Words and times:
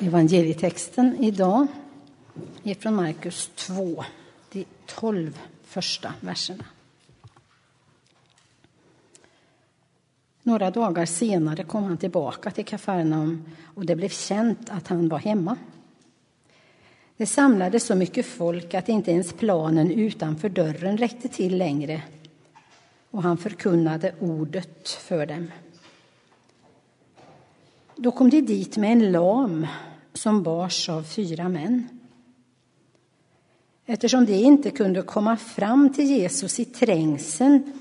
Evangelietexten 0.00 1.24
idag 1.24 1.66
är 2.62 2.74
från 2.74 2.94
Markus 2.94 3.50
2, 3.54 4.04
de 4.52 4.64
tolv 4.86 5.38
första 5.64 6.14
verserna. 6.20 6.64
Några 10.42 10.70
dagar 10.70 11.06
senare 11.06 11.64
kom 11.64 11.84
han 11.84 11.96
tillbaka 11.96 12.50
till 12.50 12.64
Kafarnaum 12.64 13.44
och 13.74 13.86
det 13.86 13.96
blev 13.96 14.08
känt 14.08 14.70
att 14.70 14.88
han 14.88 15.08
var 15.08 15.18
hemma. 15.18 15.56
Det 17.16 17.26
samlades 17.26 17.86
så 17.86 17.94
mycket 17.94 18.26
folk 18.26 18.74
att 18.74 18.88
inte 18.88 19.10
ens 19.10 19.32
planen 19.32 19.90
utanför 19.90 20.48
dörren 20.48 20.98
räckte 20.98 21.28
till 21.28 21.58
längre 21.58 22.02
och 23.10 23.22
han 23.22 23.38
förkunnade 23.38 24.14
ordet 24.20 24.88
för 24.88 25.26
dem. 25.26 25.50
Då 27.96 28.10
kom 28.10 28.30
de 28.30 28.40
dit 28.40 28.76
med 28.76 28.92
en 28.92 29.12
lam 29.12 29.66
som 30.18 30.42
bars 30.42 30.88
av 30.88 31.02
fyra 31.02 31.48
män. 31.48 31.88
Eftersom 33.86 34.26
de 34.26 34.34
inte 34.34 34.70
kunde 34.70 35.02
komma 35.02 35.36
fram 35.36 35.92
till 35.92 36.04
Jesus 36.04 36.60
i 36.60 36.64
trängseln 36.64 37.72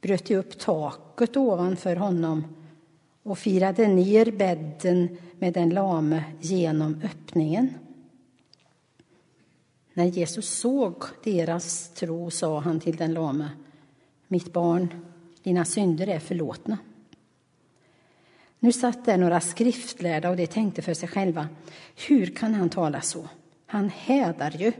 bröt 0.00 0.26
de 0.26 0.36
upp 0.36 0.58
taket 0.58 1.36
ovanför 1.36 1.96
honom 1.96 2.44
och 3.22 3.38
firade 3.38 3.88
ner 3.88 4.30
bädden 4.30 5.16
med 5.38 5.52
den 5.52 5.70
lame 5.70 6.24
genom 6.40 7.00
öppningen. 7.04 7.74
När 9.94 10.04
Jesus 10.04 10.48
såg 10.48 11.04
deras 11.24 11.88
tro 11.88 12.30
sa 12.30 12.60
han 12.60 12.80
till 12.80 12.96
den 12.96 13.14
lame 13.14 13.50
Mitt 14.28 14.52
barn, 14.52 14.88
dina 15.42 15.64
synder 15.64 16.06
är 16.06 16.18
förlåtna. 16.18 16.78
Nu 18.60 18.72
satt 18.72 19.04
där 19.04 19.16
några 19.16 19.40
skriftlärda 19.40 20.30
och 20.30 20.36
de 20.36 20.46
tänkte 20.46 20.82
för 20.82 20.94
sig 20.94 21.08
själva 21.08 21.48
Hur 22.08 22.26
kan 22.26 22.54
han 22.54 22.70
tala 22.70 23.00
så? 23.00 23.28
Han 23.66 23.88
hädar 23.88 24.50
ju. 24.50 24.72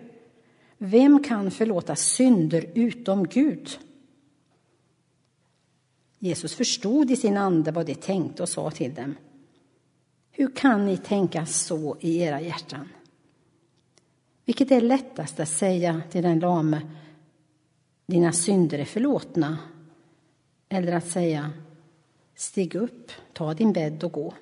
Vem 0.79 1.23
kan 1.23 1.51
förlåta 1.51 1.97
synder 1.97 2.67
utom 2.75 3.27
Gud? 3.27 3.79
Jesus 6.19 6.55
förstod 6.55 7.11
i 7.11 7.17
sin 7.17 7.37
ande 7.37 7.71
vad 7.71 7.87
de 7.87 7.95
tänkte 7.95 8.43
och 8.43 8.49
sa 8.49 8.71
till 8.71 8.95
dem. 8.95 9.15
Hur 10.31 10.57
kan 10.57 10.87
ni 10.87 10.97
tänka 10.97 11.47
så 11.47 11.97
i 12.01 12.21
era 12.21 12.41
hjärtan? 12.41 12.89
Vilket 14.45 14.71
är 14.71 14.81
lättast 14.81 15.41
att 15.41 15.49
säga 15.49 16.03
till 16.11 16.23
den 16.23 16.39
lame, 16.39 16.81
dina 18.07 18.33
synder 18.33 18.79
är 18.79 18.85
förlåtna, 18.85 19.59
eller 20.69 20.93
att 20.93 21.09
säga, 21.09 21.51
stig 22.39 22.75
upp, 22.75 23.13
ta 23.33 23.55
din 23.55 23.73
bädd 23.73 24.05
och 24.05 24.13
gå. 24.13 24.35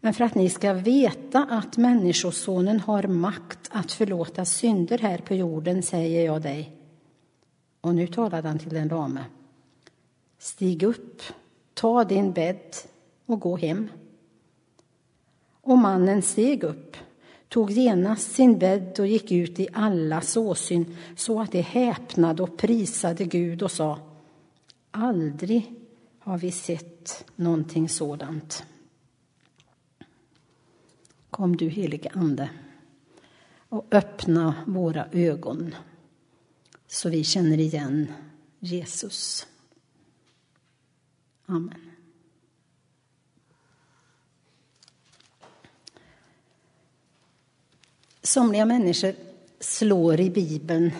Men 0.00 0.14
för 0.14 0.24
att 0.24 0.34
ni 0.34 0.50
ska 0.50 0.72
veta 0.72 1.46
att 1.50 1.76
Människosonen 1.76 2.80
har 2.80 3.02
makt 3.02 3.70
att 3.70 3.92
förlåta 3.92 4.44
synder 4.44 4.98
här 4.98 5.18
på 5.18 5.34
jorden 5.34 5.82
säger 5.82 6.24
jag 6.24 6.42
dig. 6.42 6.76
Och 7.80 7.94
nu 7.94 8.06
talade 8.06 8.48
han 8.48 8.58
till 8.58 8.74
den 8.74 8.88
lame. 8.88 9.24
Stig 10.38 10.82
upp, 10.82 11.22
ta 11.74 12.04
din 12.04 12.32
bädd 12.32 12.76
och 13.26 13.40
gå 13.40 13.56
hem. 13.56 13.88
Och 15.60 15.78
mannen 15.78 16.22
steg 16.22 16.64
upp, 16.64 16.96
tog 17.48 17.70
genast 17.70 18.32
sin 18.32 18.58
bädd 18.58 19.00
och 19.00 19.06
gick 19.06 19.32
ut 19.32 19.60
i 19.60 19.68
allas 19.72 20.36
åsyn 20.36 20.96
så 21.16 21.40
att 21.40 21.52
de 21.52 21.60
häpnade 21.60 22.42
och 22.42 22.56
prisade 22.56 23.24
Gud 23.24 23.62
och 23.62 23.70
sa 23.70 23.98
Aldrig 24.90 25.83
har 26.24 26.38
vi 26.38 26.52
sett 26.52 27.24
någonting 27.36 27.88
sådant. 27.88 28.64
Kom 31.30 31.56
du 31.56 31.68
helige 31.68 32.10
Ande 32.14 32.50
och 33.68 33.86
öppna 33.90 34.54
våra 34.66 35.08
ögon 35.12 35.74
så 36.86 37.08
vi 37.08 37.24
känner 37.24 37.60
igen 37.60 38.12
Jesus. 38.58 39.46
Amen. 41.46 41.90
Somliga 48.22 48.66
människor 48.66 49.14
slår 49.60 50.20
i 50.20 50.30
Bibeln 50.30 50.90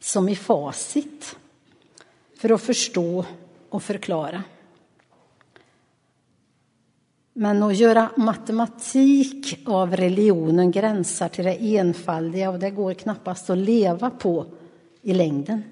som 0.00 0.28
i 0.28 0.36
facit 0.36 1.36
för 2.34 2.50
att 2.50 2.62
förstå 2.62 3.26
och 3.72 3.82
förklara. 3.82 4.42
Men 7.32 7.62
att 7.62 7.76
göra 7.76 8.10
matematik 8.16 9.58
av 9.66 9.96
religionen 9.96 10.70
gränsar 10.70 11.28
till 11.28 11.44
det 11.44 11.76
enfaldiga 11.76 12.50
och 12.50 12.58
det 12.58 12.70
går 12.70 12.94
knappast 12.94 13.50
att 13.50 13.58
leva 13.58 14.10
på 14.10 14.46
i 15.02 15.14
längden. 15.14 15.62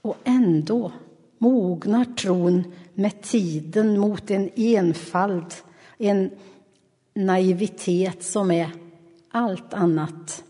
Och 0.00 0.16
ändå 0.24 0.92
mognar 1.38 2.04
tron 2.04 2.72
med 2.94 3.22
tiden 3.22 3.98
mot 3.98 4.30
en 4.30 4.50
enfald, 4.56 5.54
en 5.98 6.30
naivitet 7.14 8.22
som 8.22 8.50
är 8.50 8.70
allt 9.30 9.74
annat 9.74 10.44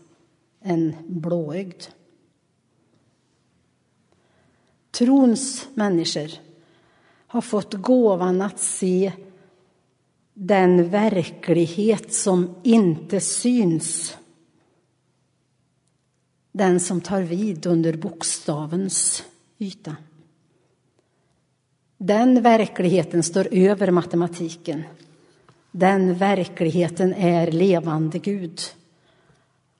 än 0.61 0.95
blåögd. 1.07 1.83
Trons 4.99 5.67
människor 5.73 6.29
har 7.27 7.41
fått 7.41 7.73
gåvan 7.73 8.41
att 8.41 8.59
se 8.59 9.11
den 10.33 10.89
verklighet 10.89 12.13
som 12.13 12.55
inte 12.63 13.19
syns. 13.19 14.17
Den 16.51 16.79
som 16.79 17.01
tar 17.01 17.21
vid 17.21 17.65
under 17.65 17.93
bokstavens 17.93 19.23
yta. 19.57 19.95
Den 21.97 22.41
verkligheten 22.41 23.23
står 23.23 23.47
över 23.51 23.91
matematiken. 23.91 24.83
Den 25.71 26.13
verkligheten 26.15 27.13
är 27.13 27.51
levande 27.51 28.19
Gud. 28.19 28.61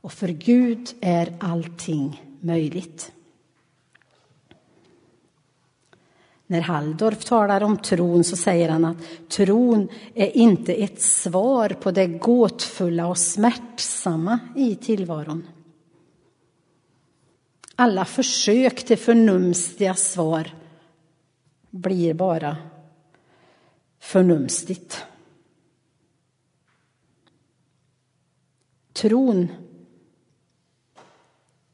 Och 0.01 0.13
för 0.13 0.27
Gud 0.27 0.89
är 1.01 1.37
allting 1.39 2.23
möjligt. 2.39 3.11
När 6.51 6.61
Halldorf 6.61 7.25
talar 7.25 7.63
om 7.63 7.77
tron 7.77 8.23
så 8.23 8.37
säger 8.37 8.69
han 8.69 8.85
att 8.85 8.97
tron 9.29 9.89
är 10.13 10.37
inte 10.37 10.73
ett 10.73 11.01
svar 11.01 11.69
på 11.69 11.91
det 11.91 12.07
gåtfulla 12.07 13.07
och 13.07 13.17
smärtsamma 13.17 14.39
i 14.55 14.75
tillvaron. 14.75 15.47
Alla 17.75 18.05
försök 18.05 18.85
till 18.85 18.97
förnumstiga 18.97 19.93
svar 19.93 20.55
blir 21.69 22.13
bara 22.13 22.57
förnumstigt. 23.99 25.05
Tron 28.93 29.47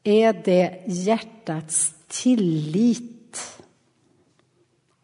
är 0.02 0.32
det 0.44 0.82
hjärtats 0.86 1.94
tillit 2.08 3.15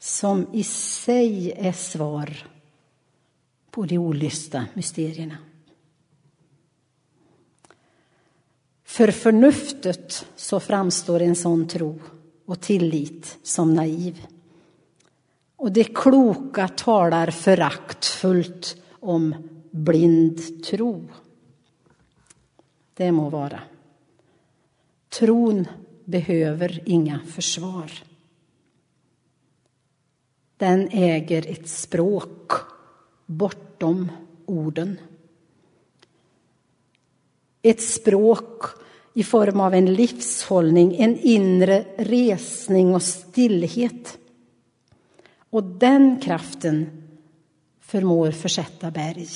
som 0.03 0.47
i 0.53 0.65
sig 0.65 1.53
är 1.53 1.73
svar 1.73 2.47
på 3.71 3.85
de 3.85 3.99
olysta 3.99 4.67
mysterierna. 4.75 5.37
För 8.85 9.11
förnuftet 9.11 10.27
så 10.37 10.61
framstår 10.61 11.23
en 11.23 11.37
sån 11.37 11.69
tro 11.69 12.01
och 12.47 12.61
tillit 12.61 13.39
som 13.43 13.75
naiv. 13.75 14.27
Och 15.57 15.73
det 15.73 15.85
kloka 15.85 16.69
talar 16.69 17.31
föraktfullt 17.31 18.77
om 19.01 19.35
blind 19.71 20.65
tro. 20.65 21.09
Det 22.95 23.13
må 23.13 23.29
vara. 23.29 23.61
Tron 25.09 25.67
behöver 26.05 26.83
inga 26.87 27.21
försvar. 27.21 28.12
Den 30.63 30.89
äger 30.93 31.51
ett 31.51 31.69
språk 31.69 32.53
bortom 33.27 34.13
orden. 34.47 34.99
Ett 37.63 37.83
språk 37.83 38.65
i 39.15 39.25
form 39.25 39.61
av 39.61 39.75
en 39.75 39.95
livshållning, 39.95 40.97
en 40.97 41.19
inre 41.19 41.85
resning 41.97 42.95
och 42.95 43.03
stillhet. 43.03 44.19
Och 45.51 45.65
den 45.65 46.21
kraften 46.21 47.03
förmår 47.81 48.31
försätta 48.31 48.91
berg, 48.91 49.29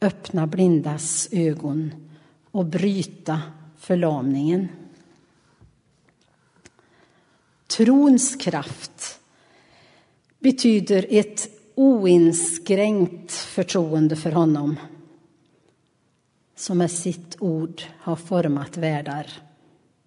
öppna 0.00 0.46
blindas 0.46 1.28
ögon 1.32 2.10
och 2.50 2.64
bryta 2.64 3.42
förlamningen. 3.78 4.68
Trons 7.66 8.36
kraft 8.36 9.18
betyder 10.42 11.06
ett 11.08 11.48
oinskränkt 11.74 13.32
förtroende 13.32 14.16
för 14.16 14.32
honom 14.32 14.76
som 16.56 16.78
med 16.78 16.90
sitt 16.90 17.36
ord 17.38 17.82
har 17.98 18.16
format 18.16 18.76
världar 18.76 19.26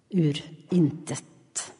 ur 0.08 0.44
intet. 0.70 1.72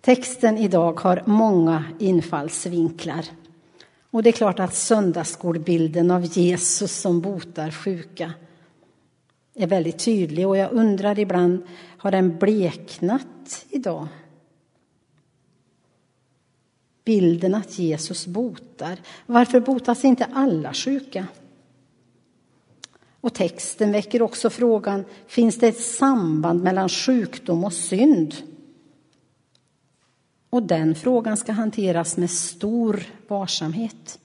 Texten 0.00 0.58
idag 0.58 1.00
har 1.00 1.22
många 1.26 1.84
infallsvinklar. 1.98 3.24
Och 4.10 4.22
det 4.22 4.30
är 4.30 4.32
klart 4.32 4.60
att 4.60 4.74
söndagsskolbilden 4.74 6.10
av 6.10 6.24
Jesus 6.24 7.00
som 7.00 7.20
botar 7.20 7.70
sjuka 7.70 8.32
är 9.54 9.66
väldigt 9.66 9.98
tydlig. 9.98 10.48
Och 10.48 10.56
jag 10.56 10.72
undrar 10.72 11.18
ibland, 11.18 11.62
har 11.96 12.10
den 12.10 12.38
bleknat 12.38 13.66
idag? 13.70 14.08
Bilden 17.04 17.54
att 17.54 17.78
Jesus 17.78 18.26
botar. 18.26 18.98
Varför 19.26 19.60
botas 19.60 20.04
inte 20.04 20.24
alla 20.24 20.74
sjuka? 20.74 21.26
Och 23.20 23.34
texten 23.34 23.92
väcker 23.92 24.22
också 24.22 24.50
frågan, 24.50 25.04
finns 25.26 25.58
det 25.58 25.68
ett 25.68 25.80
samband 25.80 26.62
mellan 26.62 26.88
sjukdom 26.88 27.64
och 27.64 27.72
synd? 27.72 28.34
Och 30.50 30.62
den 30.62 30.94
frågan 30.94 31.36
ska 31.36 31.52
hanteras 31.52 32.16
med 32.16 32.30
stor 32.30 33.02
varsamhet. 33.28 34.18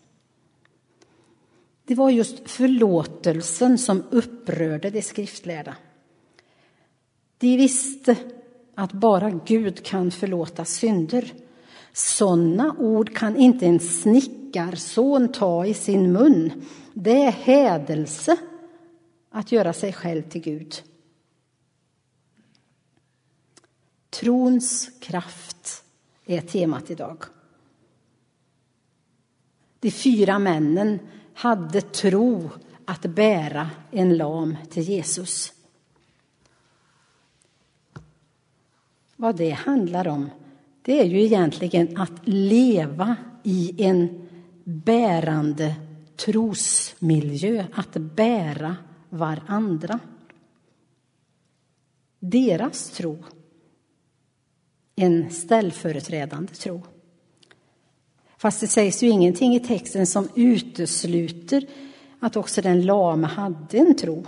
Det 1.85 1.95
var 1.95 2.09
just 2.09 2.49
förlåtelsen 2.49 3.77
som 3.77 4.03
upprörde 4.09 4.89
de 4.89 5.01
skriftlärda. 5.01 5.75
De 7.37 7.57
visste 7.57 8.15
att 8.75 8.91
bara 8.91 9.29
Gud 9.29 9.85
kan 9.85 10.11
förlåta 10.11 10.65
synder. 10.65 11.33
Sådana 11.93 12.75
ord 12.79 13.15
kan 13.15 13.35
inte 13.35 13.65
en 13.65 13.79
snickarson 13.79 15.31
ta 15.31 15.65
i 15.65 15.73
sin 15.73 16.11
mun. 16.11 16.65
Det 16.93 17.21
är 17.21 17.31
hädelse 17.31 18.37
att 19.29 19.51
göra 19.51 19.73
sig 19.73 19.93
själv 19.93 20.29
till 20.29 20.41
Gud. 20.41 20.83
Trons 24.09 24.89
kraft 24.99 25.83
är 26.25 26.41
temat 26.41 26.91
idag. 26.91 27.23
De 29.79 29.91
fyra 29.91 30.39
männen 30.39 30.99
hade 31.33 31.81
tro 31.81 32.49
att 32.85 33.01
bära 33.01 33.69
en 33.91 34.17
lam 34.17 34.55
till 34.69 34.83
Jesus. 34.83 35.53
Vad 39.15 39.35
det 39.35 39.49
handlar 39.49 40.07
om, 40.07 40.29
det 40.87 41.01
är 41.01 41.05
ju 41.05 41.21
egentligen 41.21 41.97
att 41.97 42.27
leva 42.27 43.15
i 43.43 43.83
en 43.83 44.27
bärande 44.63 45.75
trosmiljö, 46.15 47.65
att 47.73 47.93
bära 47.93 48.75
varandra. 49.09 49.99
Deras 52.19 52.89
tro, 52.89 53.17
en 54.95 55.31
ställföreträdande 55.31 56.53
tro. 56.53 56.81
Fast 58.37 58.61
det 58.61 58.67
sägs 58.67 59.03
ju 59.03 59.09
ingenting 59.09 59.55
i 59.55 59.59
texten 59.59 60.07
som 60.07 60.29
utesluter 60.35 61.65
att 62.19 62.35
också 62.35 62.61
den 62.61 62.85
lame 62.85 63.27
hade 63.27 63.77
en 63.77 63.95
tro. 63.95 64.25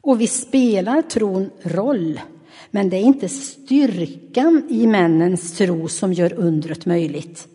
Och 0.00 0.20
vi 0.20 0.26
spelar 0.26 1.02
tron 1.02 1.50
roll, 1.62 2.20
men 2.74 2.90
det 2.90 2.96
är 2.96 3.02
inte 3.02 3.28
styrkan 3.28 4.66
i 4.68 4.86
männens 4.86 5.56
tro 5.56 5.88
som 5.88 6.12
gör 6.12 6.32
undret 6.32 6.86
möjligt 6.86 7.48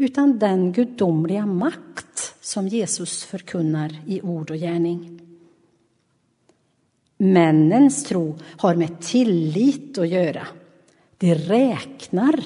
utan 0.00 0.38
den 0.38 0.72
gudomliga 0.72 1.46
makt 1.46 2.34
som 2.40 2.68
Jesus 2.68 3.24
förkunnar 3.24 3.96
i 4.06 4.20
ord 4.22 4.50
och 4.50 4.56
gärning. 4.56 5.20
Männens 7.16 8.04
tro 8.04 8.38
har 8.56 8.74
med 8.74 9.00
tillit 9.00 9.98
att 9.98 10.08
göra. 10.08 10.46
De 11.18 11.34
räknar 11.34 12.44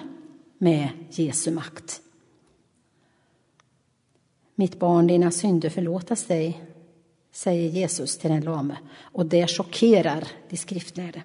med 0.58 0.88
Jesu 1.10 1.50
makt. 1.50 2.00
Mitt 4.54 4.78
barn, 4.78 5.06
dina 5.06 5.30
synder 5.30 5.70
förlåtas 5.70 6.24
dig, 6.24 6.62
säger 7.34 7.70
Jesus 7.70 8.18
till 8.18 8.30
den 8.30 8.40
lame 8.40 8.76
och 9.00 9.26
det 9.26 9.50
chockerar 9.50 10.28
de 10.48 10.56
skriftlärde. 10.56 11.22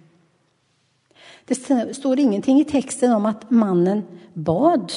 Det 1.45 1.56
står 1.95 2.19
ingenting 2.19 2.59
i 2.59 2.65
texten 2.65 3.11
om 3.11 3.25
att 3.25 3.51
mannen 3.51 4.03
bad 4.33 4.91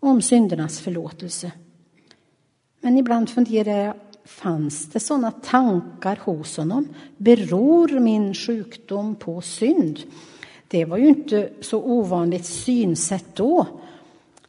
om 0.00 0.22
syndernas 0.22 0.80
förlåtelse. 0.80 1.52
Men 2.80 2.98
ibland 2.98 3.30
funderar 3.30 3.76
jag, 3.76 3.94
fanns 4.24 4.86
det 4.86 5.00
sådana 5.00 5.30
tankar 5.30 6.18
hos 6.22 6.56
honom? 6.56 6.88
Beror 7.16 8.00
min 8.00 8.34
sjukdom 8.34 9.14
på 9.14 9.40
synd? 9.40 10.00
Det 10.68 10.84
var 10.84 10.96
ju 10.96 11.08
inte 11.08 11.50
så 11.60 11.82
ovanligt 11.82 12.46
synsätt 12.46 13.26
då. 13.34 13.66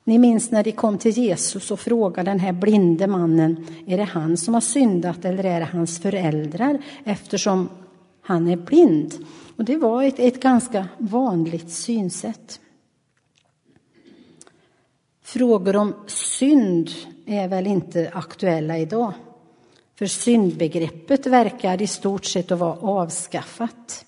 Ni 0.04 0.18
minns 0.18 0.52
när 0.52 0.64
de 0.64 0.72
kom 0.72 0.98
till 0.98 1.18
Jesus 1.18 1.72
och 1.72 1.80
frågade 1.80 2.32
den 2.32 2.40
här 2.40 2.54
blinde 2.54 3.08
mannen, 3.08 3.68
är 3.88 3.98
det 3.98 4.04
han 4.04 4.38
som 4.38 4.54
har 4.54 4.62
syndat 4.62 5.26
eller 5.26 5.44
är 5.46 5.60
det 5.60 5.66
hans 5.66 6.00
föräldrar 6.00 6.84
eftersom 7.04 7.70
han 8.22 8.48
är 8.48 8.58
blind? 8.58 9.14
Och 9.58 9.66
det 9.66 9.78
var 9.78 10.04
ett, 10.04 10.20
ett 10.20 10.42
ganska 10.42 10.88
vanligt 10.98 11.70
synsätt. 11.70 12.60
Frågor 15.22 15.76
om 15.76 15.94
synd 16.08 16.90
är 17.26 17.48
väl 17.48 17.68
inte 17.68 18.12
aktuella 18.14 18.78
idag. 18.78 19.14
För 19.96 20.06
syndbegreppet 20.06 21.26
verkar 21.26 21.82
i 21.82 21.88
stort 21.88 22.26
sett 22.26 22.52
att 22.52 22.60
vara 22.60 22.78
avskaffat. 22.78 24.06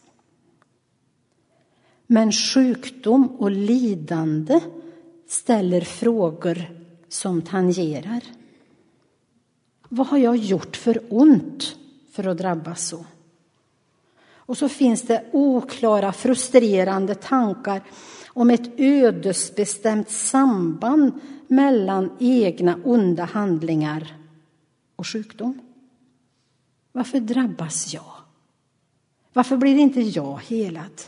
Men 2.07 2.31
sjukdom 2.31 3.27
och 3.27 3.51
lidande 3.51 4.59
ställer 5.27 5.81
frågor 5.81 6.57
som 7.10 7.42
tangerar. 7.42 8.22
Vad 9.89 10.07
har 10.07 10.18
jag 10.18 10.36
gjort 10.36 10.75
för 10.75 11.01
ont 11.10 11.75
för 12.12 12.27
att 12.27 12.38
drabbas 12.38 12.88
så? 12.88 13.06
Och 14.48 14.57
så 14.57 14.69
finns 14.69 15.01
det 15.01 15.25
oklara, 15.31 16.13
frustrerande 16.13 17.16
tankar 17.16 17.83
om 18.27 18.50
ett 18.50 18.80
ödesbestämt 18.80 20.10
samband 20.10 21.12
mellan 21.48 22.18
egna 22.19 22.80
onda 22.83 23.23
handlingar 23.23 24.18
och 24.95 25.07
sjukdom. 25.07 25.61
Varför 26.92 27.19
drabbas 27.19 27.94
jag? 27.94 28.14
Varför 29.33 29.57
blir 29.57 29.78
inte 29.78 30.02
jag 30.02 30.40
helad? 30.47 31.02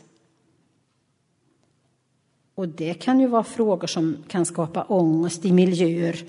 Och 2.57 2.67
det 2.67 2.93
kan 2.93 3.19
ju 3.19 3.27
vara 3.27 3.43
frågor 3.43 3.87
som 3.87 4.17
kan 4.27 4.45
skapa 4.45 4.83
ångest 4.83 5.45
i 5.45 5.51
miljöer 5.51 6.25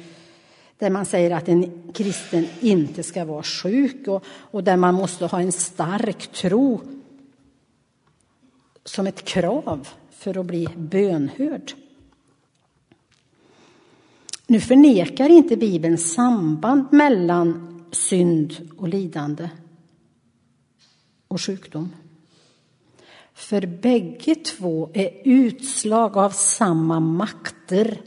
där 0.79 0.91
man 0.91 1.07
säger 1.07 1.31
att 1.31 1.49
en 1.49 1.93
kristen 1.93 2.47
inte 2.61 3.03
ska 3.03 3.25
vara 3.25 3.43
sjuk 3.43 4.09
och, 4.09 4.25
och 4.27 4.65
där 4.65 4.77
man 4.77 4.95
måste 4.95 5.27
ha 5.27 5.41
en 5.41 5.53
stark 5.53 6.33
tro 6.33 6.81
som 8.85 9.07
ett 9.07 9.25
krav 9.25 9.89
för 10.11 10.39
att 10.39 10.47
bli 10.47 10.69
bönhörd. 10.77 11.73
Nu 14.47 14.61
förnekar 14.61 15.29
inte 15.29 15.57
Bibeln 15.57 15.99
samband 15.99 16.93
mellan 16.93 17.85
synd 17.93 18.71
och 18.79 18.89
lidande 18.89 19.51
och 21.29 21.41
sjukdom. 21.41 21.93
För 23.39 23.67
bägge 23.67 24.35
två 24.35 24.91
är 24.95 25.11
utslag 25.25 26.17
av 26.17 26.31
samma 26.31 27.01
makter 27.01 28.01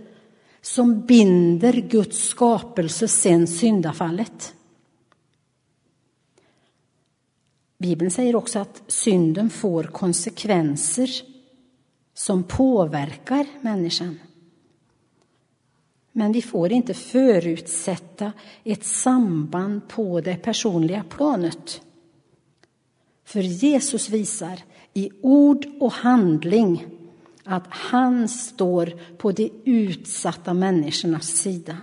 som 0.62 1.06
binder 1.06 1.74
Guds 1.74 2.28
skapelse 2.28 3.08
sen 3.08 3.48
syndafallet. 3.48 4.54
Bibeln 7.78 8.12
säger 8.12 8.36
också 8.36 8.60
att 8.60 8.84
synden 8.88 9.50
får 9.50 9.84
konsekvenser 9.84 11.10
som 12.14 12.44
påverkar 12.44 13.46
människan. 13.62 14.20
Men 16.12 16.32
vi 16.32 16.42
får 16.42 16.72
inte 16.72 16.94
förutsätta 16.94 18.34
ett 18.64 18.84
samband 18.84 19.88
på 19.88 20.22
det 20.22 20.36
personliga 20.36 21.04
planet. 21.10 21.82
För 23.24 23.42
Jesus 23.42 24.10
visar 24.10 24.60
i 24.94 25.12
ord 25.22 25.66
och 25.80 25.92
handling 25.92 26.86
att 27.44 27.68
han 27.68 28.30
står 28.30 28.94
på 29.18 29.32
de 29.32 29.52
utsatta 29.66 30.54
människornas 30.54 31.28
sida. 31.28 31.78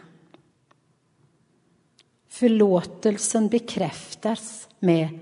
Förlåtelsen 2.28 3.48
bekräftas 3.48 4.68
med 4.78 5.18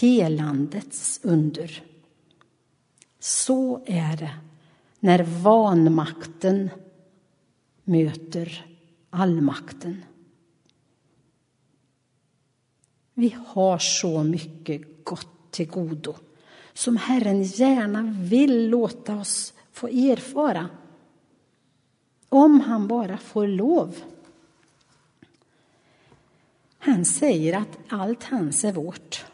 helandets 0.00 1.20
under. 1.22 1.82
Så 3.18 3.82
är 3.86 4.16
det 4.16 4.34
när 5.00 5.22
vanmakten 5.22 6.70
möter 7.84 8.66
allmakten. 9.10 10.04
Vi 13.14 13.36
har 13.46 13.78
så 13.78 14.22
mycket 14.22 15.04
gott 15.04 15.50
till 15.50 15.68
godo 15.68 16.14
som 16.78 16.96
Herren 16.96 17.42
gärna 17.42 18.14
vill 18.18 18.68
låta 18.68 19.16
oss 19.16 19.52
få 19.72 19.86
erfara. 19.88 20.68
Om 22.28 22.60
han 22.60 22.88
bara 22.88 23.16
får 23.18 23.46
lov. 23.46 23.96
Han 26.78 27.04
säger 27.04 27.56
att 27.56 27.78
allt 27.88 28.24
hans 28.24 28.64
är 28.64 28.72
vårt. 28.72 29.24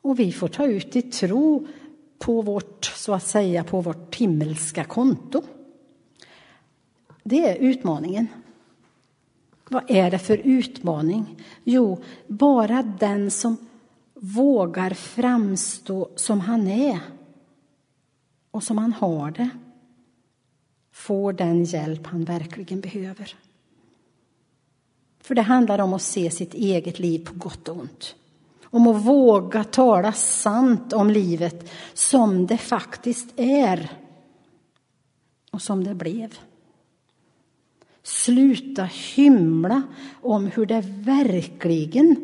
Och 0.00 0.18
vi 0.18 0.32
får 0.32 0.48
ta 0.48 0.66
ut 0.66 0.96
i 0.96 1.02
tro 1.02 1.66
på 2.18 2.42
vårt, 2.42 2.84
så 2.84 3.14
att 3.14 3.26
säga, 3.26 3.64
på 3.64 3.80
vårt 3.80 4.14
himmelska 4.14 4.84
konto. 4.84 5.42
Det 7.22 7.48
är 7.48 7.56
utmaningen. 7.56 8.26
Vad 9.68 9.90
är 9.90 10.10
det 10.10 10.18
för 10.18 10.40
utmaning? 10.44 11.44
Jo, 11.64 12.02
bara 12.26 12.82
den 12.82 13.30
som 13.30 13.56
vågar 14.20 14.90
framstå 14.90 16.08
som 16.16 16.40
han 16.40 16.66
är 16.66 17.00
och 18.50 18.62
som 18.62 18.78
han 18.78 18.92
har 18.92 19.30
det 19.30 19.48
får 20.92 21.32
den 21.32 21.64
hjälp 21.64 22.06
han 22.06 22.24
verkligen 22.24 22.80
behöver. 22.80 23.34
För 25.20 25.34
det 25.34 25.42
handlar 25.42 25.78
om 25.78 25.92
att 25.92 26.02
se 26.02 26.30
sitt 26.30 26.54
eget 26.54 26.98
liv 26.98 27.24
på 27.24 27.34
gott 27.34 27.68
och 27.68 27.76
ont. 27.76 28.14
Om 28.64 28.86
att 28.86 29.04
våga 29.04 29.64
tala 29.64 30.12
sant 30.12 30.92
om 30.92 31.10
livet 31.10 31.70
som 31.94 32.46
det 32.46 32.58
faktiskt 32.58 33.28
är 33.36 33.90
och 35.50 35.62
som 35.62 35.84
det 35.84 35.94
blev. 35.94 36.38
Sluta 38.02 38.84
hymla 38.84 39.82
om 40.22 40.46
hur 40.46 40.66
det 40.66 40.84
verkligen 40.86 42.16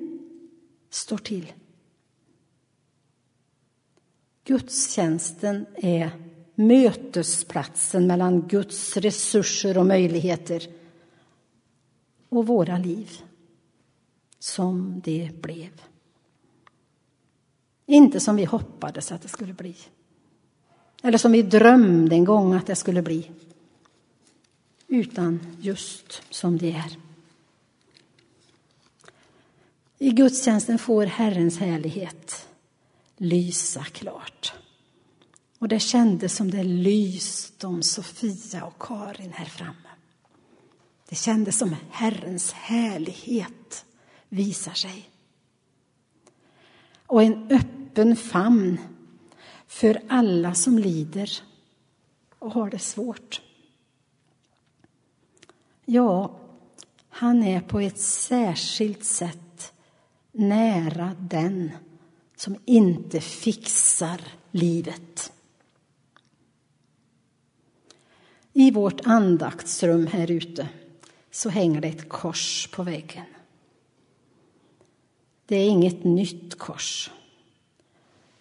står 0.90 1.18
till. 1.18 1.52
Gudstjänsten 4.44 5.66
är 5.74 6.10
mötesplatsen 6.54 8.06
mellan 8.06 8.48
Guds 8.48 8.96
resurser 8.96 9.78
och 9.78 9.86
möjligheter 9.86 10.66
och 12.28 12.46
våra 12.46 12.78
liv, 12.78 13.10
som 14.38 15.00
det 15.04 15.30
blev. 15.40 15.82
Inte 17.86 18.20
som 18.20 18.36
vi 18.36 18.44
hoppades 18.44 19.12
att 19.12 19.22
det 19.22 19.28
skulle 19.28 19.52
bli. 19.52 19.76
Eller 21.02 21.18
som 21.18 21.32
vi 21.32 21.42
drömde 21.42 22.14
en 22.14 22.24
gång 22.24 22.52
att 22.52 22.66
det 22.66 22.76
skulle 22.76 23.02
bli. 23.02 23.30
Utan 24.86 25.56
just 25.60 26.22
som 26.30 26.58
det 26.58 26.72
är. 26.72 26.98
I 29.98 30.10
gudstjänsten 30.10 30.78
får 30.78 31.06
Herrens 31.06 31.58
härlighet 31.58 32.48
lysa 33.25 33.85
klart. 33.85 34.52
Och 35.59 35.69
det 35.69 35.81
kändes 35.81 36.37
som 36.37 36.50
det 36.50 36.64
lyste 36.64 37.66
om 37.66 37.83
Sofia 37.83 38.64
och 38.64 38.78
Karin 38.78 39.33
här 39.33 39.45
framme. 39.45 39.88
Det 41.09 41.16
kändes 41.16 41.59
som 41.59 41.76
Herrens 41.90 42.52
härlighet 42.52 43.85
visar 44.28 44.73
sig. 44.73 45.11
Och 47.07 47.23
en 47.23 47.50
öppen 47.50 48.16
famn 48.16 48.78
för 49.66 50.02
alla 50.09 50.54
som 50.54 50.78
lider 50.78 51.31
och 52.38 52.52
har 52.52 52.71
det 52.71 52.78
svårt. 52.78 53.43
Ja, 55.85 56.40
han 57.09 57.43
är 57.43 57.61
på 57.61 57.81
ett 57.81 57.99
särskilt 58.00 59.04
sätt 59.04 59.73
nära 60.33 61.16
den 61.21 61.71
som 62.37 62.57
inte 62.64 63.21
fixar 63.21 64.21
livet. 64.50 65.33
I 68.53 68.71
vårt 68.71 69.00
andaktsrum 69.05 70.07
här 70.07 70.31
ute 70.31 70.69
så 71.31 71.49
hänger 71.49 71.81
det 71.81 71.88
ett 71.88 72.09
kors 72.09 72.69
på 72.73 72.83
väggen. 72.83 73.25
Det 75.47 75.57
är 75.57 75.69
inget 75.69 76.05
nytt 76.05 76.59
kors. 76.59 77.11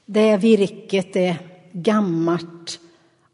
Det 0.05 0.37
virket 0.37 1.15
är 1.15 1.37
gammalt 1.71 2.79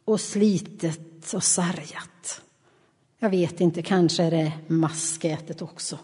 och 0.05 0.21
slitet 0.21 1.33
och 1.33 1.43
sargat. 1.43 2.41
Jag 3.19 3.29
vet 3.29 3.61
inte, 3.61 3.81
kanske 3.81 4.23
är 4.23 4.31
det 4.31 4.51
maskätet 4.67 5.61
också. 5.61 5.99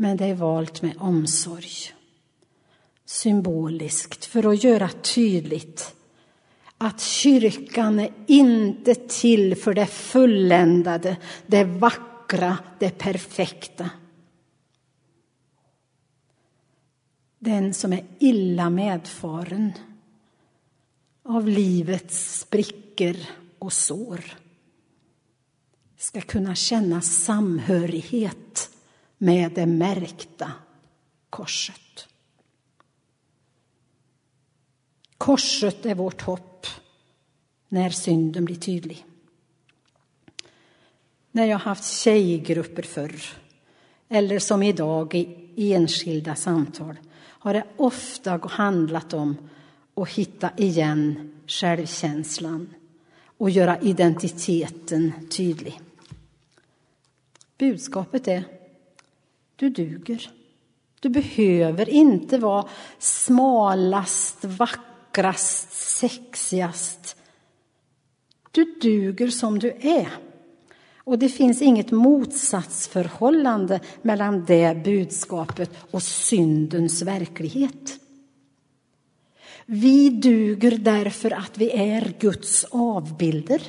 Men 0.00 0.16
det 0.16 0.24
är 0.24 0.34
valt 0.34 0.82
med 0.82 0.96
omsorg. 0.98 1.94
Symboliskt, 3.04 4.24
för 4.24 4.52
att 4.52 4.64
göra 4.64 4.88
tydligt 4.88 5.94
att 6.78 7.00
kyrkan 7.00 7.98
är 7.98 8.12
inte 8.26 8.94
till 8.94 9.56
för 9.56 9.74
det 9.74 9.86
fulländade, 9.86 11.16
det 11.46 11.64
vackra, 11.64 12.58
det 12.78 12.98
perfekta. 12.98 13.90
Den 17.38 17.74
som 17.74 17.92
är 17.92 18.04
illa 18.18 18.70
medfaren 18.70 19.72
av 21.22 21.48
livets 21.48 22.40
sprickor 22.40 23.16
och 23.58 23.72
sår 23.72 24.24
ska 25.96 26.20
kunna 26.20 26.54
känna 26.54 27.00
samhörighet 27.00 28.70
med 29.22 29.52
det 29.52 29.66
märkta 29.66 30.52
korset. 31.30 32.08
Korset 35.18 35.86
är 35.86 35.94
vårt 35.94 36.22
hopp 36.22 36.66
när 37.68 37.90
synden 37.90 38.44
blir 38.44 38.56
tydlig. 38.56 39.06
När 41.30 41.44
jag 41.44 41.58
haft 41.58 41.84
tjejgrupper 41.84 42.82
förr, 42.82 43.22
eller 44.08 44.38
som 44.38 44.62
idag 44.62 45.14
i 45.14 45.72
enskilda 45.74 46.34
samtal, 46.34 46.96
har 47.16 47.54
det 47.54 47.64
ofta 47.76 48.40
handlat 48.48 49.12
om 49.12 49.36
att 49.94 50.08
hitta 50.08 50.50
igen 50.56 51.32
självkänslan 51.46 52.74
och 53.24 53.50
göra 53.50 53.80
identiteten 53.80 55.12
tydlig. 55.30 55.80
Budskapet 57.58 58.28
är 58.28 58.59
du 59.60 59.70
duger. 59.70 60.30
Du 61.00 61.08
behöver 61.08 61.88
inte 61.88 62.38
vara 62.38 62.68
smalast, 62.98 64.44
vackrast, 64.44 65.72
sexigast. 65.72 67.16
Du 68.50 68.64
duger 68.80 69.28
som 69.28 69.58
du 69.58 69.68
är. 69.80 70.08
Och 70.96 71.18
det 71.18 71.28
finns 71.28 71.62
inget 71.62 71.90
motsatsförhållande 71.90 73.80
mellan 74.02 74.44
det 74.44 74.84
budskapet 74.84 75.70
och 75.90 76.02
syndens 76.02 77.02
verklighet. 77.02 78.00
Vi 79.66 80.10
duger 80.10 80.78
därför 80.78 81.30
att 81.30 81.58
vi 81.58 81.70
är 81.70 82.14
Guds 82.20 82.66
avbilder. 82.70 83.62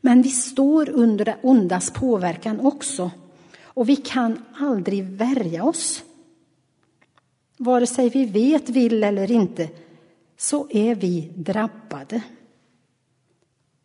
Men 0.00 0.22
vi 0.22 0.28
står 0.28 0.90
under 0.90 1.24
det 1.24 1.36
ondas 1.42 1.90
påverkan 1.90 2.60
också 2.60 3.10
och 3.74 3.88
vi 3.88 3.96
kan 3.96 4.44
aldrig 4.54 5.04
värja 5.04 5.64
oss. 5.64 6.04
Vare 7.56 7.86
sig 7.86 8.08
vi 8.08 8.24
vet, 8.24 8.68
vill 8.68 9.04
eller 9.04 9.30
inte, 9.30 9.68
så 10.36 10.66
är 10.70 10.94
vi 10.94 11.30
drabbade. 11.34 12.22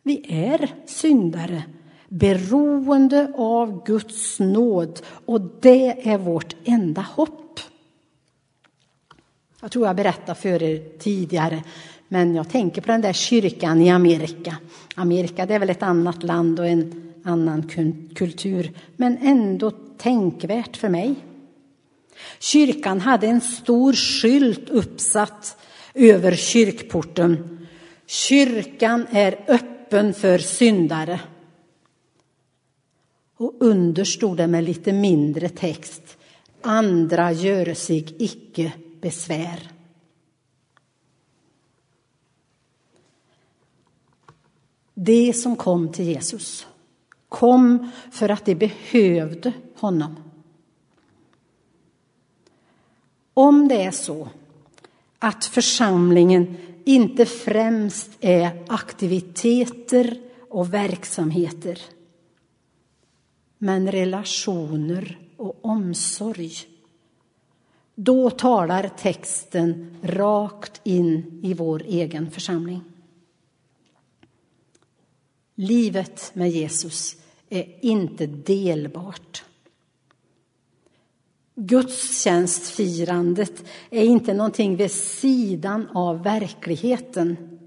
Vi 0.02 0.24
är 0.28 0.74
syndare, 0.86 1.62
beroende 2.08 3.32
av 3.36 3.84
Guds 3.86 4.40
nåd 4.40 5.00
och 5.06 5.40
det 5.60 6.08
är 6.08 6.18
vårt 6.18 6.56
enda 6.64 7.00
hopp. 7.00 7.60
Jag 9.60 9.70
tror 9.70 9.86
jag 9.86 9.96
berättade 9.96 10.40
för 10.40 10.62
er 10.62 10.98
tidigare, 10.98 11.64
men 12.08 12.34
jag 12.34 12.48
tänker 12.48 12.82
på 12.82 12.88
den 12.88 13.00
där 13.00 13.12
kyrkan 13.12 13.80
i 13.80 13.90
Amerika. 13.90 14.56
Amerika 14.94 15.46
det 15.46 15.54
är 15.54 15.58
väl 15.58 15.70
ett 15.70 15.82
annat 15.82 16.22
land 16.22 16.60
och 16.60 16.66
en 16.66 17.05
annan 17.26 17.70
kultur, 18.14 18.72
men 18.96 19.18
ändå 19.18 19.70
tänkvärt 19.98 20.76
för 20.76 20.88
mig. 20.88 21.14
Kyrkan 22.38 23.00
hade 23.00 23.26
en 23.26 23.40
stor 23.40 23.92
skylt 23.92 24.70
uppsatt 24.70 25.56
över 25.94 26.34
kyrkporten. 26.36 27.66
Kyrkan 28.06 29.06
är 29.10 29.44
öppen 29.48 30.14
för 30.14 30.38
syndare. 30.38 31.20
Och 33.36 33.54
under 33.60 34.04
stod 34.04 34.36
det 34.36 34.46
med 34.46 34.64
lite 34.64 34.92
mindre 34.92 35.48
text. 35.48 36.16
Andra 36.60 37.32
göre 37.32 37.74
sig 37.74 38.06
icke 38.18 38.72
besvär. 39.00 39.70
Det 44.94 45.32
som 45.32 45.56
kom 45.56 45.92
till 45.92 46.04
Jesus 46.04 46.66
kom 47.28 47.90
för 48.10 48.28
att 48.28 48.44
de 48.44 48.54
behövde 48.54 49.52
honom. 49.74 50.16
Om 53.34 53.68
det 53.68 53.82
är 53.82 53.90
så 53.90 54.28
att 55.18 55.44
församlingen 55.44 56.56
inte 56.84 57.26
främst 57.26 58.10
är 58.20 58.64
aktiviteter 58.68 60.20
och 60.50 60.74
verksamheter 60.74 61.80
men 63.58 63.92
relationer 63.92 65.18
och 65.36 65.58
omsorg. 65.64 66.52
Då 67.94 68.30
talar 68.30 68.88
texten 68.88 69.96
rakt 70.02 70.80
in 70.84 71.40
i 71.42 71.54
vår 71.54 71.82
egen 71.86 72.30
församling. 72.30 72.80
Livet 75.58 76.30
med 76.34 76.50
Jesus 76.50 77.16
är 77.48 77.84
inte 77.84 78.26
delbart. 78.26 79.44
Gudstjänstfirandet 81.54 83.64
är 83.90 84.04
inte 84.04 84.34
någonting 84.34 84.76
vid 84.76 84.90
sidan 84.90 85.88
av 85.94 86.22
verkligheten. 86.22 87.58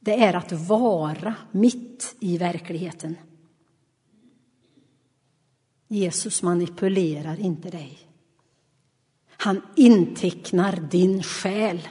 Det 0.00 0.24
är 0.24 0.34
att 0.34 0.52
vara 0.52 1.34
mitt 1.52 2.16
i 2.20 2.38
verkligheten. 2.38 3.16
Jesus 5.88 6.42
manipulerar 6.42 7.40
inte 7.40 7.70
dig. 7.70 7.98
Han 9.28 9.62
intecknar 9.76 10.88
din 10.90 11.22
själ. 11.22 11.88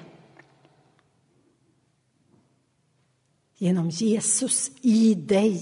Genom 3.57 3.89
Jesus 3.89 4.71
i 4.81 5.13
dig 5.13 5.61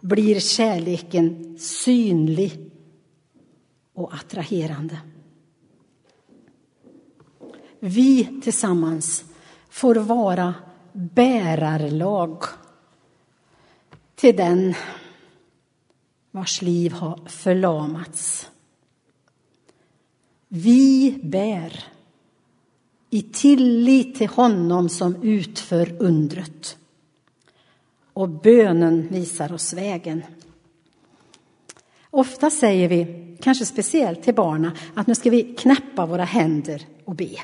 blir 0.00 0.40
kärleken 0.40 1.58
synlig 1.58 2.70
och 3.94 4.14
attraherande. 4.14 4.98
Vi 7.80 8.40
tillsammans 8.42 9.24
får 9.70 9.94
vara 9.94 10.54
bärarlag 10.92 12.42
till 14.14 14.36
den 14.36 14.74
vars 16.30 16.62
liv 16.62 16.92
har 16.92 17.20
förlamats. 17.26 18.50
Vi 20.48 21.18
bär 21.22 21.84
i 23.10 23.22
tillit 23.22 24.14
till 24.14 24.28
honom 24.28 24.88
som 24.88 25.22
utför 25.22 26.02
undret. 26.02 26.77
Och 28.18 28.28
bönen 28.28 29.08
visar 29.10 29.52
oss 29.52 29.72
vägen. 29.72 30.22
Ofta 32.10 32.50
säger 32.50 32.88
vi, 32.88 33.36
kanske 33.40 33.66
speciellt 33.66 34.22
till 34.22 34.34
barnen, 34.34 34.70
att 34.94 35.06
nu 35.06 35.14
ska 35.14 35.30
vi 35.30 35.42
knäppa 35.42 36.06
våra 36.06 36.24
händer 36.24 36.86
och 37.04 37.14
be. 37.14 37.36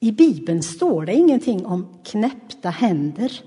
I 0.00 0.12
Bibeln 0.12 0.62
står 0.62 1.06
det 1.06 1.14
ingenting 1.14 1.66
om 1.66 1.98
knäppta 2.04 2.70
händer. 2.70 3.40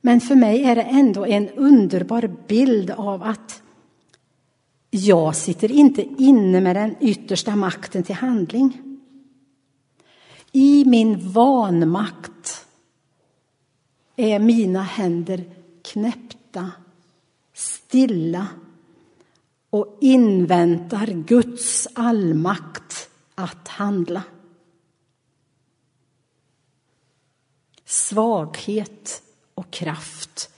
Men 0.00 0.20
för 0.20 0.34
mig 0.34 0.64
är 0.64 0.76
det 0.76 0.82
ändå 0.82 1.26
en 1.26 1.48
underbar 1.48 2.36
bild 2.48 2.90
av 2.90 3.22
att 3.22 3.62
jag 4.90 5.36
sitter 5.36 5.72
inte 5.72 6.02
inne 6.02 6.60
med 6.60 6.76
den 6.76 6.94
yttersta 7.00 7.56
makten 7.56 8.02
till 8.02 8.14
handling. 8.14 8.98
I 10.52 10.84
min 10.84 11.32
vanmakt 11.32 12.59
är 14.20 14.38
mina 14.38 14.82
händer 14.82 15.44
knäppta, 15.82 16.70
stilla 17.54 18.46
och 19.70 19.98
inväntar 20.00 21.06
Guds 21.06 21.88
allmakt 21.94 23.08
att 23.34 23.68
handla. 23.68 24.22
Svaghet 27.84 29.22
och 29.54 29.70
kraft 29.70 30.50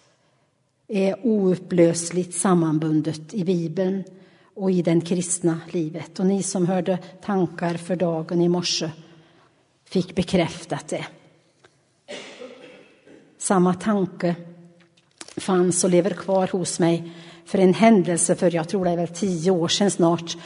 är 0.88 1.26
oupplösligt 1.26 2.34
sammanbundet 2.34 3.34
i 3.34 3.44
Bibeln 3.44 4.04
och 4.54 4.70
i 4.70 4.82
det 4.82 5.00
kristna 5.00 5.60
livet. 5.70 6.20
Och 6.20 6.26
ni 6.26 6.42
som 6.42 6.66
hörde 6.66 6.98
tankar 7.22 7.74
för 7.74 7.96
dagen 7.96 8.40
i 8.40 8.48
morse 8.48 8.90
fick 9.84 10.14
bekräftat 10.14 10.88
det. 10.88 11.06
Samma 13.42 13.74
tanke 13.74 14.36
fanns 15.36 15.84
och 15.84 15.90
lever 15.90 16.10
kvar 16.10 16.46
hos 16.46 16.80
mig 16.80 17.12
för 17.44 17.58
en 17.58 17.74
händelse 17.74 18.34
för, 18.36 18.54
jag 18.54 18.68
tror 18.68 18.84
det 18.84 18.90
är 18.90 18.96
väl 18.96 19.08
tio 19.08 19.50
år 19.50 19.68
sedan 19.68 19.90
snart, 19.90 20.36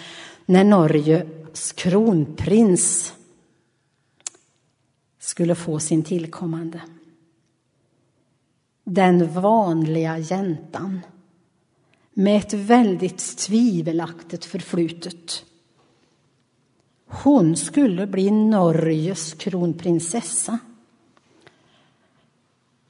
när 0.46 0.64
Norges 0.64 1.72
kronprins 1.72 3.14
skulle 5.18 5.54
få 5.54 5.78
sin 5.78 6.02
tillkommande. 6.02 6.80
Den 8.84 9.32
vanliga 9.32 10.18
jäntan 10.18 11.00
med 12.12 12.38
ett 12.38 12.52
väldigt 12.52 13.38
tvivelaktigt 13.38 14.44
förflutet. 14.44 15.44
Hon 17.06 17.56
skulle 17.56 18.06
bli 18.06 18.30
Norges 18.30 19.34
kronprinsessa. 19.34 20.58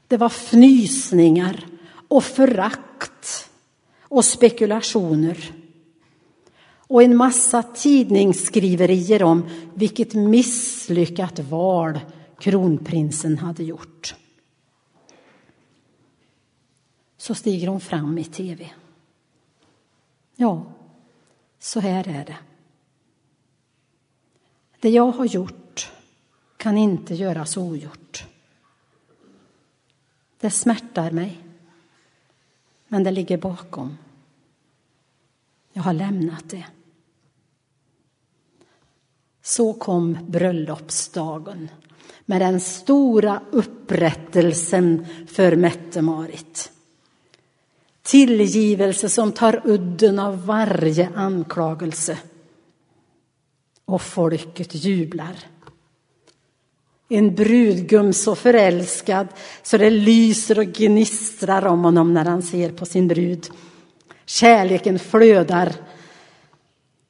Det 0.09 0.16
var 0.16 0.29
fnysningar 0.29 1.66
och 2.09 2.25
förakt 2.25 3.51
och 4.01 4.25
spekulationer 4.25 5.53
och 6.88 7.03
en 7.03 7.16
massa 7.16 7.62
tidningsskriverier 7.62 9.23
om 9.23 9.49
vilket 9.75 10.14
misslyckat 10.14 11.38
val 11.38 12.01
kronprinsen 12.38 13.38
hade 13.38 13.64
gjort. 13.64 14.14
Så 17.16 17.35
stiger 17.35 17.69
hon 17.69 17.81
fram 17.81 18.19
i 18.19 18.25
tv. 18.25 18.71
Ja, 20.37 20.64
så 21.59 21.81
här 21.81 22.09
är 22.09 22.25
det. 22.25 22.37
Det 24.81 24.90
jag 24.90 25.12
har 25.12 25.25
gjort 25.25 25.92
kan 26.57 26.79
inte 26.79 27.14
göras 27.14 27.57
ogjort. 27.57 28.27
Det 30.46 30.50
smärtar 30.50 31.11
mig, 31.11 31.40
men 32.88 33.04
det 33.04 33.11
ligger 33.11 33.37
bakom. 33.37 33.98
Jag 35.72 35.82
har 35.82 35.92
lämnat 35.92 36.50
det. 36.50 36.66
Så 39.42 39.72
kom 39.72 40.18
bröllopsdagen 40.28 41.68
med 42.26 42.40
den 42.40 42.61
stora 42.61 43.40
upprättelsen 43.50 45.06
för 45.28 45.56
Mette-Marit. 45.56 46.72
Tillgivelse 48.02 49.09
som 49.09 49.32
tar 49.32 49.61
udden 49.64 50.18
av 50.18 50.46
varje 50.46 51.11
anklagelse. 51.14 52.18
Och 53.85 54.02
folket 54.02 54.74
jublar. 54.74 55.56
En 57.09 57.35
brudgum 57.35 58.12
så 58.12 58.35
förälskad 58.35 59.29
så 59.62 59.79
det 59.79 59.90
lyser 59.90 60.59
och 60.59 60.66
gnistrar 60.66 61.66
om 61.66 61.85
honom 61.85 62.14
när 62.14 62.25
han 62.25 62.42
ser 62.42 62.71
på 62.71 62.87
sin 62.87 63.09
brud. 63.09 63.51
Kärleken 64.25 64.99
flödar 64.99 65.73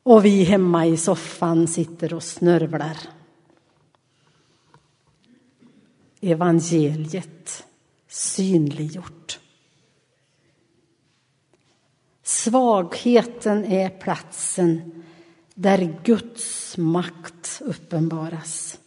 och 0.02 0.24
vi 0.24 0.44
hemma 0.44 0.86
i 0.86 0.96
soffan 0.96 1.68
sitter 1.68 2.14
och 2.14 2.22
snörvlar. 2.22 2.96
Evangeliet 6.20 7.64
synliggjort. 8.08 9.38
Svagheten 12.22 13.64
är 13.64 13.88
platsen 13.88 15.04
där 15.54 15.98
Guds 16.04 16.76
makt 16.76 17.62
uppenbaras. 17.64 18.78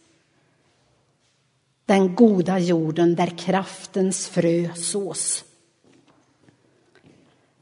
Den 1.90 2.14
goda 2.14 2.58
jorden 2.58 3.14
där 3.14 3.38
kraftens 3.38 4.28
frö 4.28 4.74
sås. 4.74 5.44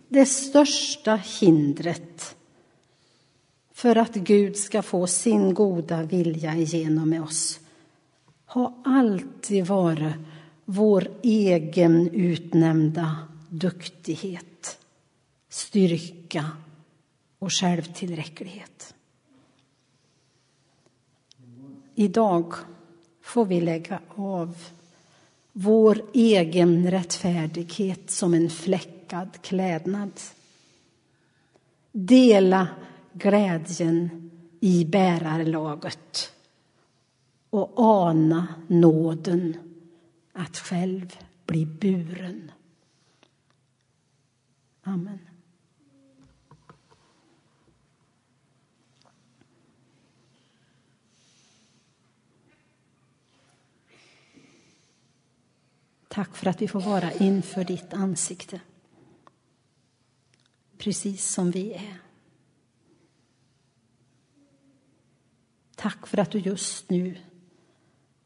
Det 0.09 0.27
största 0.27 1.17
hindret 1.41 2.37
för 3.73 3.97
att 3.97 4.14
Gud 4.14 4.57
ska 4.57 4.83
få 4.83 5.07
sin 5.07 5.55
goda 5.55 6.03
vilja 6.03 6.55
igenom 6.55 7.11
med 7.11 7.23
oss 7.23 7.61
har 8.45 8.73
alltid 8.85 9.67
varit 9.67 10.14
vår 10.64 11.11
egen 11.23 12.11
utnämnda 12.11 13.17
duktighet 13.49 14.79
styrka 15.49 16.51
och 17.38 17.53
självtillräcklighet. 17.53 18.95
Idag 21.95 22.55
får 23.29 23.45
vi 23.45 23.61
lägga 23.61 24.01
av 24.14 24.57
vår 25.53 26.03
egen 26.12 26.91
rättfärdighet 26.91 28.11
som 28.11 28.35
en 28.35 28.51
fläckad 28.51 29.43
klädnad. 29.43 30.21
Dela 31.93 32.69
glädjen 33.12 34.31
i 34.61 34.85
bärarlaget 34.85 36.33
och 37.51 37.73
ana 37.77 38.47
nåden 38.67 39.57
att 40.33 40.57
själv 40.57 41.17
bli 41.47 41.67
buren. 41.67 42.51
Amen. 44.83 45.28
Tack 56.18 56.37
för 56.37 56.46
att 56.46 56.62
vi 56.62 56.68
får 56.68 56.81
vara 56.81 57.12
inför 57.12 57.64
ditt 57.64 57.94
ansikte. 57.94 58.61
Precis 60.78 61.31
som 61.31 61.50
vi 61.50 61.72
är. 61.72 61.98
Tack 65.76 66.07
för 66.07 66.18
att 66.18 66.31
du 66.31 66.38
just 66.38 66.90
nu 66.90 67.18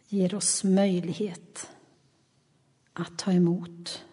ger 0.09 0.35
oss 0.35 0.64
möjlighet 0.64 1.70
att 2.92 3.18
ta 3.18 3.33
emot 3.33 4.05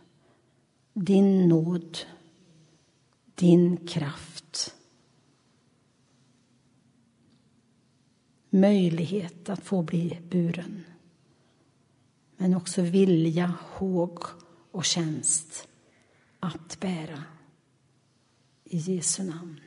din 0.93 1.47
nåd, 1.47 1.97
din 3.35 3.87
kraft. 3.87 4.75
Möjlighet 8.49 9.49
att 9.49 9.63
få 9.63 9.81
bli 9.81 10.19
buren 10.29 10.83
men 12.41 12.53
också 12.53 12.81
vilja, 12.81 13.53
håg 13.61 14.23
och 14.71 14.85
tjänst 14.85 15.67
att 16.39 16.79
bära. 16.79 17.23
I 18.63 18.77
Jesu 18.77 19.23
namn. 19.23 19.59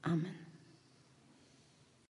Amen. 0.00 0.41